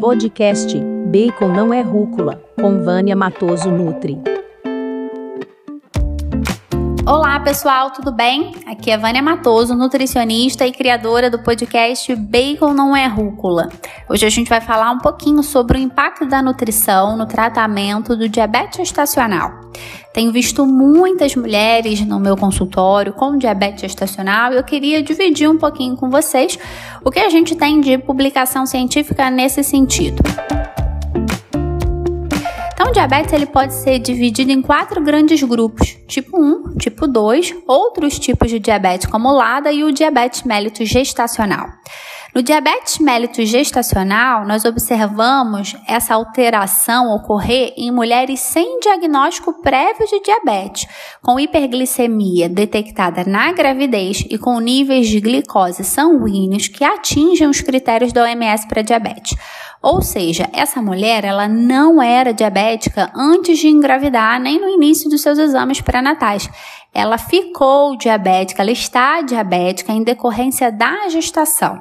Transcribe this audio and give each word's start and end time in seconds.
Podcast 0.00 0.78
Bacon 1.06 1.48
não 1.48 1.72
é 1.72 1.80
rúcula, 1.80 2.42
com 2.60 2.82
Vânia 2.82 3.16
Matoso 3.16 3.70
Nutri. 3.70 4.18
Pessoal, 7.46 7.92
tudo 7.92 8.10
bem? 8.10 8.50
Aqui 8.66 8.90
é 8.90 8.98
Vânia 8.98 9.22
Matoso, 9.22 9.72
nutricionista 9.72 10.66
e 10.66 10.72
criadora 10.72 11.30
do 11.30 11.38
podcast 11.38 12.12
Bacon 12.16 12.74
não 12.74 12.96
é 12.96 13.06
rúcula. 13.06 13.68
Hoje 14.08 14.26
a 14.26 14.28
gente 14.28 14.48
vai 14.48 14.60
falar 14.60 14.90
um 14.90 14.98
pouquinho 14.98 15.44
sobre 15.44 15.78
o 15.78 15.80
impacto 15.80 16.26
da 16.26 16.42
nutrição 16.42 17.16
no 17.16 17.24
tratamento 17.24 18.16
do 18.16 18.28
diabetes 18.28 18.78
gestacional. 18.78 19.52
Tenho 20.12 20.32
visto 20.32 20.66
muitas 20.66 21.36
mulheres 21.36 22.04
no 22.04 22.18
meu 22.18 22.36
consultório 22.36 23.12
com 23.12 23.38
diabetes 23.38 23.82
gestacional 23.82 24.52
e 24.52 24.56
eu 24.56 24.64
queria 24.64 25.00
dividir 25.00 25.48
um 25.48 25.56
pouquinho 25.56 25.94
com 25.94 26.10
vocês 26.10 26.58
o 27.04 27.12
que 27.12 27.20
a 27.20 27.30
gente 27.30 27.54
tem 27.54 27.80
de 27.80 27.96
publicação 27.96 28.66
científica 28.66 29.30
nesse 29.30 29.62
sentido. 29.62 30.20
Então, 32.86 32.92
o 32.92 32.94
diabetes 33.08 33.32
ele 33.32 33.46
pode 33.46 33.74
ser 33.74 33.98
dividido 33.98 34.52
em 34.52 34.62
quatro 34.62 35.02
grandes 35.02 35.42
grupos: 35.42 35.98
tipo 36.06 36.40
1, 36.40 36.76
tipo 36.76 37.08
2, 37.08 37.52
outros 37.66 38.16
tipos 38.16 38.48
de 38.48 38.60
diabetes 38.60 39.10
como 39.10 39.28
o 39.28 39.32
LADA 39.32 39.72
e 39.72 39.82
o 39.82 39.90
diabetes 39.90 40.44
mellitus 40.44 40.88
gestacional. 40.88 41.66
No 42.32 42.42
diabetes 42.42 42.98
mellitus 42.98 43.48
gestacional, 43.48 44.46
nós 44.46 44.64
observamos 44.64 45.74
essa 45.88 46.14
alteração 46.14 47.12
ocorrer 47.12 47.72
em 47.76 47.90
mulheres 47.90 48.38
sem 48.38 48.78
diagnóstico 48.78 49.62
prévio 49.62 50.06
de 50.06 50.20
diabetes, 50.20 50.86
com 51.22 51.40
hiperglicemia 51.40 52.48
detectada 52.48 53.24
na 53.24 53.50
gravidez 53.52 54.22
e 54.30 54.38
com 54.38 54.60
níveis 54.60 55.08
de 55.08 55.18
glicose 55.18 55.82
sanguíneos 55.82 56.68
que 56.68 56.84
atingem 56.84 57.48
os 57.48 57.60
critérios 57.60 58.12
da 58.12 58.22
OMS 58.22 58.68
para 58.68 58.82
diabetes. 58.82 59.34
Ou 59.82 60.02
seja, 60.02 60.48
essa 60.52 60.82
mulher 60.82 61.24
ela 61.24 61.46
não 61.46 62.02
era 62.02 62.32
diabética 62.32 63.10
antes 63.14 63.58
de 63.58 63.68
engravidar, 63.68 64.40
nem 64.40 64.60
no 64.60 64.68
início 64.68 65.08
dos 65.08 65.20
seus 65.22 65.38
exames 65.38 65.80
pré-natais. 65.80 66.48
Ela 66.92 67.18
ficou 67.18 67.96
diabética, 67.96 68.62
ela 68.62 68.72
está 68.72 69.20
diabética 69.20 69.92
em 69.92 70.02
decorrência 70.02 70.72
da 70.72 71.08
gestação. 71.08 71.80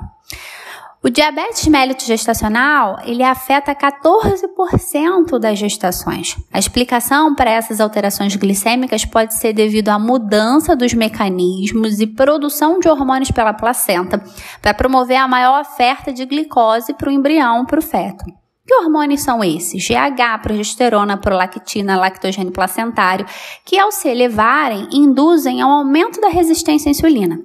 O 1.05 1.09
diabetes 1.11 1.67
mellitus 1.67 2.07
gestacional, 2.07 2.97
ele 3.03 3.21
afeta 3.21 3.75
14% 3.75 5.37
das 5.37 5.59
gestações. 5.59 6.35
A 6.51 6.57
explicação 6.57 7.35
para 7.35 7.51
essas 7.51 7.79
alterações 7.79 8.35
glicêmicas 8.35 9.05
pode 9.05 9.35
ser 9.35 9.53
devido 9.53 9.89
à 9.89 9.99
mudança 9.99 10.75
dos 10.75 10.95
mecanismos 10.95 11.99
e 11.99 12.07
produção 12.07 12.79
de 12.79 12.89
hormônios 12.89 13.29
pela 13.29 13.53
placenta 13.53 14.19
para 14.59 14.73
promover 14.73 15.17
a 15.17 15.27
maior 15.27 15.61
oferta 15.61 16.11
de 16.11 16.25
glicose 16.25 16.91
para 16.95 17.09
o 17.09 17.11
embrião, 17.11 17.67
para 17.67 17.77
o 17.77 17.83
feto. 17.83 18.25
Que 18.65 18.73
hormônios 18.73 19.21
são 19.21 19.43
esses? 19.43 19.87
GH, 19.87 20.41
progesterona, 20.41 21.17
prolactina, 21.17 21.97
lactogênio 21.97 22.51
placentário, 22.51 23.27
que 23.63 23.77
ao 23.77 23.91
se 23.91 24.09
elevarem 24.09 24.87
induzem 24.91 25.61
ao 25.61 25.69
aumento 25.69 26.19
da 26.19 26.29
resistência 26.29 26.89
à 26.89 26.93
insulina. 26.93 27.37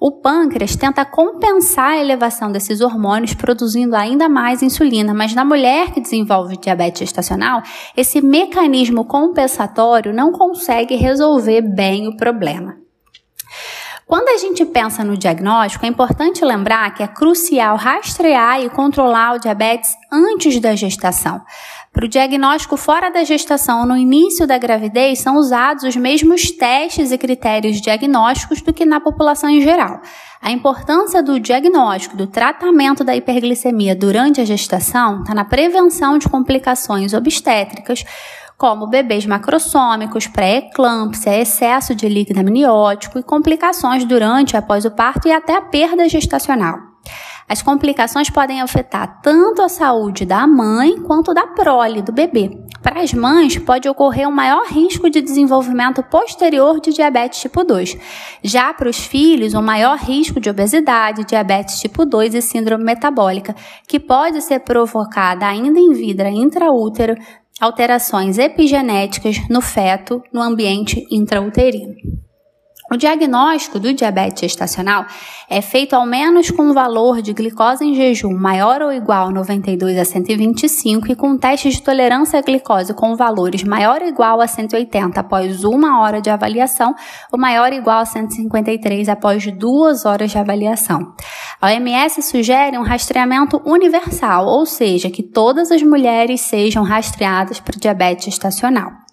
O 0.00 0.12
pâncreas 0.12 0.76
tenta 0.76 1.04
compensar 1.04 1.92
a 1.92 2.00
elevação 2.00 2.50
desses 2.50 2.80
hormônios, 2.80 3.34
produzindo 3.34 3.96
ainda 3.96 4.28
mais 4.28 4.62
insulina, 4.62 5.14
mas 5.14 5.34
na 5.34 5.44
mulher 5.44 5.92
que 5.92 6.00
desenvolve 6.00 6.56
diabetes 6.56 7.00
gestacional, 7.00 7.62
esse 7.96 8.20
mecanismo 8.20 9.04
compensatório 9.04 10.12
não 10.12 10.32
consegue 10.32 10.96
resolver 10.96 11.62
bem 11.62 12.08
o 12.08 12.16
problema. 12.16 12.76
Quando 14.06 14.28
a 14.28 14.36
gente 14.36 14.66
pensa 14.66 15.02
no 15.02 15.16
diagnóstico, 15.16 15.86
é 15.86 15.88
importante 15.88 16.44
lembrar 16.44 16.92
que 16.92 17.02
é 17.02 17.08
crucial 17.08 17.76
rastrear 17.76 18.60
e 18.60 18.68
controlar 18.68 19.34
o 19.34 19.38
diabetes 19.38 19.90
antes 20.12 20.60
da 20.60 20.76
gestação. 20.76 21.40
Para 21.94 22.06
o 22.06 22.08
diagnóstico 22.08 22.76
fora 22.76 23.08
da 23.08 23.22
gestação 23.22 23.86
no 23.86 23.96
início 23.96 24.48
da 24.48 24.58
gravidez, 24.58 25.20
são 25.20 25.36
usados 25.36 25.84
os 25.84 25.94
mesmos 25.94 26.50
testes 26.50 27.12
e 27.12 27.16
critérios 27.16 27.80
diagnósticos 27.80 28.60
do 28.60 28.72
que 28.72 28.84
na 28.84 29.00
população 29.00 29.48
em 29.48 29.60
geral. 29.60 30.00
A 30.42 30.50
importância 30.50 31.22
do 31.22 31.38
diagnóstico, 31.38 32.16
do 32.16 32.26
tratamento 32.26 33.04
da 33.04 33.14
hiperglicemia 33.14 33.94
durante 33.94 34.40
a 34.40 34.44
gestação 34.44 35.20
está 35.20 35.32
na 35.36 35.44
prevenção 35.44 36.18
de 36.18 36.28
complicações 36.28 37.14
obstétricas, 37.14 38.04
como 38.58 38.88
bebês 38.88 39.24
macrossômicos, 39.24 40.26
pré-eclâmpsia, 40.26 41.40
excesso 41.40 41.94
de 41.94 42.08
líquido 42.08 42.40
amniótico 42.40 43.20
e 43.20 43.22
complicações 43.22 44.04
durante 44.04 44.54
e 44.54 44.56
após 44.56 44.84
o 44.84 44.90
parto 44.90 45.28
e 45.28 45.32
até 45.32 45.54
a 45.54 45.62
perda 45.62 46.08
gestacional. 46.08 46.93
As 47.48 47.60
complicações 47.60 48.30
podem 48.30 48.60
afetar 48.60 49.20
tanto 49.20 49.60
a 49.60 49.68
saúde 49.68 50.24
da 50.24 50.46
mãe 50.46 50.98
quanto 51.00 51.34
da 51.34 51.46
prole 51.46 52.00
do 52.00 52.12
bebê. 52.12 52.58
Para 52.82 53.00
as 53.00 53.12
mães, 53.14 53.56
pode 53.58 53.88
ocorrer 53.88 54.28
um 54.28 54.32
maior 54.32 54.66
risco 54.66 55.08
de 55.08 55.20
desenvolvimento 55.20 56.02
posterior 56.02 56.80
de 56.80 56.92
diabetes 56.92 57.40
tipo 57.40 57.64
2. 57.64 57.96
Já 58.42 58.74
para 58.74 58.88
os 58.88 58.98
filhos, 58.98 59.54
um 59.54 59.62
maior 59.62 59.96
risco 59.96 60.38
de 60.38 60.50
obesidade, 60.50 61.24
diabetes 61.24 61.80
tipo 61.80 62.04
2 62.04 62.34
e 62.34 62.42
síndrome 62.42 62.84
metabólica, 62.84 63.54
que 63.88 63.98
pode 63.98 64.42
ser 64.42 64.60
provocada 64.60 65.46
ainda 65.46 65.78
em 65.78 65.92
vida 65.92 66.28
intraútero, 66.28 67.14
alterações 67.60 68.38
epigenéticas 68.38 69.36
no 69.48 69.60
feto 69.60 70.22
no 70.32 70.42
ambiente 70.42 71.06
intrauterino. 71.10 71.94
O 72.90 72.96
diagnóstico 72.96 73.80
do 73.80 73.94
diabetes 73.94 74.42
gestacional 74.42 75.06
é 75.48 75.62
feito 75.62 75.94
ao 75.94 76.04
menos 76.04 76.50
com 76.50 76.64
um 76.64 76.74
valor 76.74 77.22
de 77.22 77.32
glicose 77.32 77.82
em 77.82 77.94
jejum 77.94 78.36
maior 78.36 78.82
ou 78.82 78.92
igual 78.92 79.28
a 79.28 79.30
92 79.30 79.98
a 79.98 80.04
125 80.04 81.10
e 81.10 81.16
com 81.16 81.36
testes 81.38 81.76
de 81.76 81.82
tolerância 81.82 82.38
à 82.38 82.42
glicose 82.42 82.92
com 82.92 83.16
valores 83.16 83.64
maior 83.64 84.02
ou 84.02 84.08
igual 84.08 84.38
a 84.38 84.46
180 84.46 85.18
após 85.18 85.64
uma 85.64 86.02
hora 86.02 86.20
de 86.20 86.28
avaliação 86.28 86.94
ou 87.32 87.38
maior 87.38 87.72
ou 87.72 87.78
igual 87.78 88.00
a 88.00 88.04
153 88.04 89.08
após 89.08 89.50
duas 89.56 90.04
horas 90.04 90.30
de 90.30 90.38
avaliação. 90.38 91.14
A 91.60 91.68
OMS 91.68 92.20
sugere 92.20 92.76
um 92.76 92.82
rastreamento 92.82 93.62
universal, 93.64 94.46
ou 94.46 94.66
seja, 94.66 95.10
que 95.10 95.22
todas 95.22 95.70
as 95.70 95.82
mulheres 95.82 96.42
sejam 96.42 96.84
rastreadas 96.84 97.58
para 97.58 97.78
diabetes 97.78 98.26
gestacional. 98.26 99.03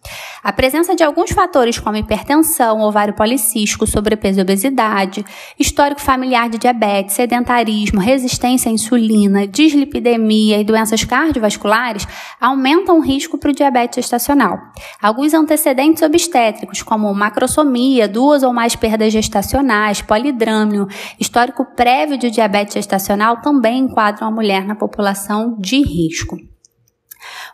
A 0.43 0.51
presença 0.51 0.95
de 0.95 1.03
alguns 1.03 1.31
fatores 1.31 1.77
como 1.77 1.97
hipertensão, 1.97 2.81
ovário 2.81 3.13
policístico, 3.13 3.85
sobrepeso 3.85 4.39
e 4.39 4.41
obesidade, 4.41 5.23
histórico 5.59 6.01
familiar 6.01 6.49
de 6.49 6.57
diabetes, 6.57 7.15
sedentarismo, 7.15 7.99
resistência 7.99 8.69
à 8.69 8.73
insulina, 8.73 9.47
dislipidemia 9.47 10.59
e 10.59 10.63
doenças 10.63 11.03
cardiovasculares 11.03 12.07
aumentam 12.39 12.97
o 12.97 13.01
risco 13.01 13.37
para 13.37 13.51
o 13.51 13.53
diabetes 13.53 13.97
gestacional. 13.97 14.57
Alguns 14.99 15.33
antecedentes 15.35 16.01
obstétricos, 16.01 16.81
como 16.81 17.13
macrosomia, 17.13 18.07
duas 18.07 18.41
ou 18.41 18.51
mais 18.51 18.75
perdas 18.75 19.13
gestacionais, 19.13 20.01
polidrâmio, 20.01 20.87
histórico 21.19 21.65
prévio 21.75 22.17
de 22.17 22.31
diabetes 22.31 22.73
gestacional 22.73 23.41
também 23.41 23.79
enquadram 23.79 24.27
a 24.27 24.31
mulher 24.31 24.65
na 24.65 24.73
população 24.73 25.55
de 25.59 25.81
risco. 25.83 26.50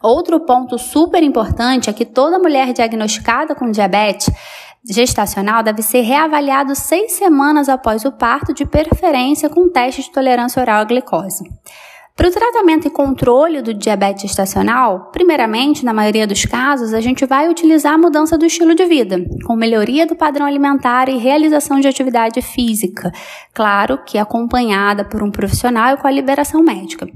Outro 0.01 0.39
ponto 0.41 0.77
super 0.77 1.23
importante 1.23 1.89
é 1.89 1.93
que 1.93 2.05
toda 2.05 2.39
mulher 2.39 2.73
diagnosticada 2.73 3.55
com 3.55 3.71
diabetes 3.71 4.29
gestacional 4.89 5.63
deve 5.63 5.81
ser 5.81 6.01
reavaliado 6.01 6.75
seis 6.75 7.13
semanas 7.13 7.67
após 7.67 8.05
o 8.05 8.11
parto, 8.11 8.53
de 8.53 8.65
preferência 8.65 9.49
com 9.49 9.69
teste 9.69 10.03
de 10.03 10.11
tolerância 10.11 10.61
oral 10.61 10.81
à 10.81 10.85
glicose. 10.85 11.43
Para 12.17 12.29
o 12.29 12.31
tratamento 12.31 12.87
e 12.87 12.89
controle 12.89 13.61
do 13.61 13.75
diabetes 13.75 14.23
gestacional, 14.23 15.11
primeiramente, 15.11 15.85
na 15.85 15.93
maioria 15.93 16.25
dos 16.25 16.43
casos, 16.45 16.91
a 16.91 16.99
gente 16.99 17.27
vai 17.27 17.47
utilizar 17.47 17.93
a 17.93 17.97
mudança 17.97 18.35
do 18.35 18.43
estilo 18.43 18.73
de 18.73 18.85
vida, 18.85 19.23
com 19.45 19.55
melhoria 19.55 20.07
do 20.07 20.15
padrão 20.15 20.47
alimentar 20.47 21.09
e 21.09 21.17
realização 21.19 21.79
de 21.79 21.87
atividade 21.87 22.41
física, 22.41 23.11
claro 23.53 23.99
que 24.03 24.17
acompanhada 24.17 25.05
por 25.05 25.21
um 25.21 25.29
profissional 25.29 25.93
e 25.93 25.97
com 25.97 26.07
a 26.07 26.11
liberação 26.11 26.63
médica. 26.63 27.07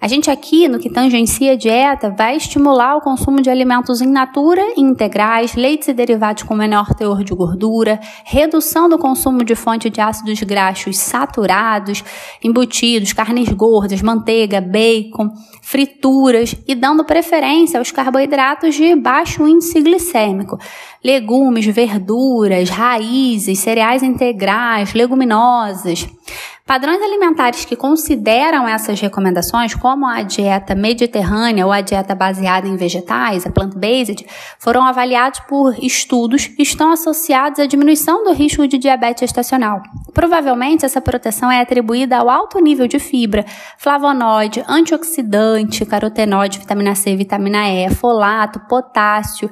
A 0.00 0.08
gente 0.08 0.28
aqui, 0.28 0.66
no 0.66 0.80
que 0.80 0.90
tangencia 0.90 1.52
a 1.52 1.56
dieta, 1.56 2.10
vai 2.10 2.36
estimular 2.36 2.96
o 2.96 3.00
consumo 3.00 3.40
de 3.40 3.50
alimentos 3.50 4.00
in 4.00 4.10
natura 4.10 4.62
e 4.76 4.80
integrais, 4.80 5.54
leites 5.54 5.86
e 5.86 5.92
derivados 5.92 6.42
com 6.42 6.56
menor 6.56 6.94
teor 6.94 7.22
de 7.22 7.32
gordura, 7.32 8.00
redução 8.24 8.88
do 8.88 8.98
consumo 8.98 9.44
de 9.44 9.54
fonte 9.54 9.88
de 9.88 10.00
ácidos 10.00 10.42
graxos 10.42 10.98
saturados, 10.98 12.02
embutidos, 12.42 13.12
carnes 13.12 13.48
gordas, 13.50 14.02
manteiga, 14.02 14.47
manteiga, 14.48 14.60
bacon, 14.60 15.30
frituras 15.62 16.56
e 16.66 16.74
dando 16.74 17.04
preferência 17.04 17.78
aos 17.78 17.92
carboidratos 17.92 18.74
de 18.74 18.96
baixo 18.96 19.46
índice 19.46 19.80
glicêmico, 19.80 20.58
legumes, 21.04 21.66
verduras, 21.66 22.70
raízes, 22.70 23.58
cereais 23.58 24.02
integrais, 24.02 24.94
leguminosas. 24.94 26.08
Padrões 26.68 27.00
alimentares 27.00 27.64
que 27.64 27.74
consideram 27.74 28.68
essas 28.68 29.00
recomendações, 29.00 29.74
como 29.74 30.06
a 30.06 30.20
dieta 30.20 30.74
mediterrânea 30.74 31.64
ou 31.64 31.72
a 31.72 31.80
dieta 31.80 32.14
baseada 32.14 32.68
em 32.68 32.76
vegetais, 32.76 33.46
a 33.46 33.50
plant-based, 33.50 34.26
foram 34.58 34.84
avaliados 34.84 35.40
por 35.48 35.82
estudos 35.82 36.50
e 36.58 36.62
estão 36.62 36.92
associados 36.92 37.58
à 37.58 37.64
diminuição 37.64 38.22
do 38.22 38.34
risco 38.34 38.68
de 38.68 38.76
diabetes 38.76 39.22
gestacional. 39.22 39.80
Provavelmente 40.12 40.84
essa 40.84 41.00
proteção 41.00 41.50
é 41.50 41.62
atribuída 41.62 42.18
ao 42.18 42.28
alto 42.28 42.60
nível 42.60 42.86
de 42.86 42.98
fibra, 42.98 43.46
flavonoide, 43.78 44.62
antioxidante, 44.68 45.86
carotenoide, 45.86 46.58
vitamina 46.58 46.94
C, 46.94 47.16
vitamina 47.16 47.66
E, 47.66 47.88
folato, 47.88 48.60
potássio 48.68 49.48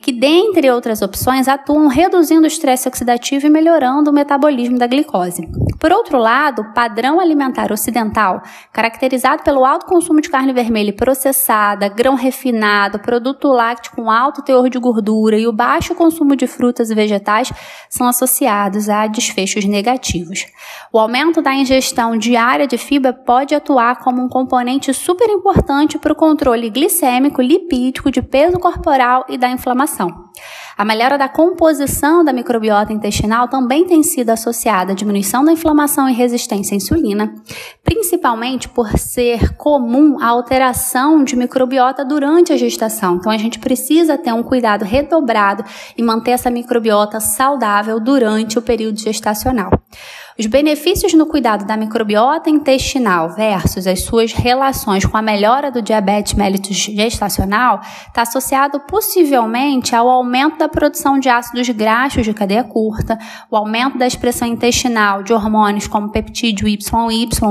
que, 0.00 0.12
dentre 0.12 0.70
outras 0.70 1.02
opções, 1.02 1.48
atuam 1.48 1.88
reduzindo 1.88 2.44
o 2.44 2.46
estresse 2.46 2.86
oxidativo 2.86 3.46
e 3.46 3.50
melhorando 3.50 4.10
o 4.10 4.14
metabolismo 4.14 4.78
da 4.78 4.86
glicose. 4.86 5.48
Por 5.80 5.90
outro 5.90 6.18
lado, 6.18 6.41
o 6.50 6.72
padrão 6.74 7.20
alimentar 7.20 7.70
ocidental, 7.70 8.42
caracterizado 8.72 9.42
pelo 9.42 9.64
alto 9.64 9.86
consumo 9.86 10.20
de 10.20 10.28
carne 10.28 10.52
vermelha 10.52 10.92
processada, 10.92 11.88
grão 11.88 12.14
refinado, 12.14 12.98
produto 12.98 13.48
lácteo 13.48 13.92
com 13.94 14.10
alto 14.10 14.42
teor 14.42 14.68
de 14.68 14.78
gordura 14.78 15.38
e 15.38 15.46
o 15.46 15.52
baixo 15.52 15.94
consumo 15.94 16.34
de 16.34 16.46
frutas 16.46 16.90
e 16.90 16.94
vegetais, 16.94 17.52
são 17.88 18.08
associados 18.08 18.88
a 18.88 19.06
desfechos 19.06 19.64
negativos. 19.64 20.46
O 20.92 20.98
aumento 20.98 21.40
da 21.40 21.54
ingestão 21.54 22.16
diária 22.16 22.66
de 22.66 22.76
fibra 22.76 23.12
pode 23.12 23.54
atuar 23.54 24.00
como 24.00 24.22
um 24.22 24.28
componente 24.28 24.92
super 24.92 25.28
importante 25.28 25.98
para 25.98 26.12
o 26.12 26.16
controle 26.16 26.68
glicêmico, 26.70 27.40
lipídico, 27.40 28.10
de 28.10 28.20
peso 28.20 28.58
corporal 28.58 29.24
e 29.28 29.38
da 29.38 29.48
inflamação. 29.48 30.30
A 30.76 30.84
melhora 30.84 31.18
da 31.18 31.28
composição 31.28 32.24
da 32.24 32.32
microbiota 32.32 32.92
intestinal 32.92 33.48
também 33.48 33.86
tem 33.86 34.02
sido 34.02 34.30
associada 34.30 34.92
à 34.92 34.94
diminuição 34.94 35.44
da 35.44 35.52
inflamação 35.52 36.08
e 36.08 36.14
resistência 36.14 36.74
à 36.74 36.76
insulina, 36.76 37.34
principalmente 37.84 38.68
por 38.68 38.98
ser 38.98 39.54
comum 39.56 40.18
a 40.20 40.28
alteração 40.28 41.22
de 41.22 41.36
microbiota 41.36 42.04
durante 42.04 42.52
a 42.52 42.56
gestação. 42.56 43.16
Então 43.16 43.30
a 43.30 43.36
gente 43.36 43.58
precisa 43.58 44.16
ter 44.16 44.32
um 44.32 44.42
cuidado 44.42 44.84
redobrado 44.84 45.64
e 45.96 46.02
manter 46.02 46.32
essa 46.32 46.50
microbiota 46.50 47.20
saudável 47.20 48.00
durante 48.00 48.58
o 48.58 48.62
período 48.62 48.98
gestacional. 48.98 49.70
Os 50.38 50.46
benefícios 50.46 51.12
no 51.12 51.26
cuidado 51.26 51.66
da 51.66 51.76
microbiota 51.76 52.48
intestinal 52.48 53.34
versus 53.34 53.86
as 53.86 54.00
suas 54.00 54.32
relações 54.32 55.04
com 55.04 55.14
a 55.14 55.20
melhora 55.20 55.70
do 55.70 55.82
diabetes 55.82 56.32
mellitus 56.32 56.74
gestacional 56.74 57.82
está 58.06 58.22
associado 58.22 58.80
possivelmente 58.80 59.94
ao 59.94 60.08
aumento 60.08 60.56
da 60.56 60.70
produção 60.70 61.18
de 61.18 61.28
ácidos 61.28 61.68
graxos 61.68 62.24
de 62.24 62.32
cadeia 62.32 62.64
curta, 62.64 63.18
o 63.50 63.56
aumento 63.56 63.98
da 63.98 64.06
expressão 64.06 64.48
intestinal 64.48 65.22
de 65.22 65.34
hormônios 65.34 65.86
como 65.86 66.10
peptídeo 66.10 66.66
YY 66.66 66.78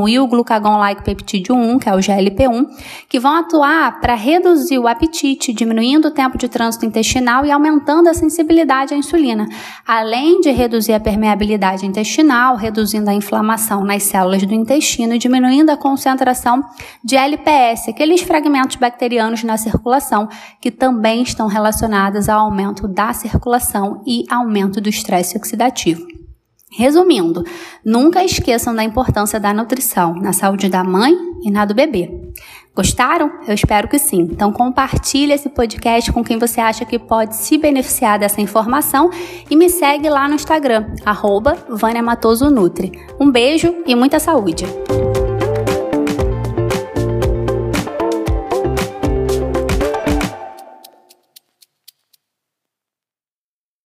e 0.08 0.20
o 0.20 0.28
glucagon-like 0.28 1.04
peptídeo 1.04 1.56
1, 1.56 1.78
que 1.78 1.88
é 1.88 1.94
o 1.94 2.00
GLP-1, 2.00 2.66
que 3.08 3.20
vão 3.20 3.36
atuar 3.36 4.00
para 4.00 4.16
reduzir 4.16 4.80
o 4.80 4.88
apetite, 4.88 5.54
diminuindo 5.54 6.08
o 6.08 6.12
tempo 6.12 6.36
de 6.36 6.50
trânsito 6.50 6.86
intestinal 6.86 7.46
e 7.46 7.52
aumentando 7.52 8.10
a 8.10 8.14
sensibilidade 8.16 8.96
à 8.96 8.98
insulina, 8.98 9.48
além 9.88 10.42
de 10.42 10.50
reduzir 10.50 10.94
a 10.94 11.00
permeabilidade 11.00 11.86
intestinal, 11.86 12.56
reduzindo 12.72 13.10
a 13.10 13.14
inflamação 13.14 13.84
nas 13.84 14.04
células 14.04 14.42
do 14.44 14.54
intestino 14.54 15.14
e 15.14 15.20
diminuindo 15.20 15.70
a 15.70 15.78
concentração 15.78 16.64
de 17.04 17.18
LPS, 17.18 17.90
aqueles 17.90 18.22
fragmentos 18.22 18.78
bacterianos 18.78 19.44
na 19.44 19.58
circulação 19.58 20.30
que 20.62 20.72
também 20.72 21.22
estão 21.22 21.48
relacionados 21.48 22.30
ao 22.30 22.46
aumento 22.46 22.88
da 22.88 23.12
circulação 23.12 24.02
e 24.08 24.24
aumento 24.30 24.80
do 24.80 24.88
estresse 24.88 25.36
oxidativo. 25.36 26.08
Resumindo, 26.72 27.44
nunca 27.84 28.24
esqueçam 28.24 28.74
da 28.74 28.82
importância 28.82 29.38
da 29.38 29.54
nutrição 29.54 30.16
na 30.16 30.32
saúde 30.32 30.70
da 30.70 30.82
mãe 30.82 31.14
e 31.44 31.52
na 31.52 31.66
do 31.66 31.76
bebê. 31.76 32.10
Gostaram? 32.74 33.32
Eu 33.48 33.54
espero 33.54 33.88
que 33.88 34.00
sim. 34.00 34.22
Então 34.32 34.52
compartilhe 34.52 35.34
esse 35.34 35.50
podcast 35.50 36.12
com 36.12 36.24
quem 36.24 36.38
você 36.38 36.62
acha 36.62 36.86
que 36.86 36.98
pode 36.98 37.36
se 37.36 37.58
beneficiar 37.58 38.18
dessa 38.18 38.40
informação 38.40 39.10
e 39.50 39.56
me 39.56 39.70
segue 39.70 40.10
lá 40.10 40.28
no 40.28 40.36
Instagram, 40.36 40.94
arroba 41.06 41.58
Um 43.20 43.30
beijo 43.30 43.76
e 43.86 43.94
muita 43.96 44.20
saúde! 44.20 44.66